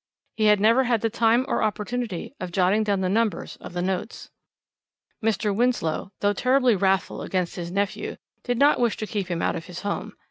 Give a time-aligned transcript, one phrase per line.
[0.35, 3.83] He had never had the time or opportunity of jotting down the numbers of the
[3.83, 4.31] notes.
[5.23, 5.55] "Mr.
[5.55, 9.65] Winslow, though terribly wrathful against his nephew, did not wish to keep him out of
[9.67, 10.13] his home.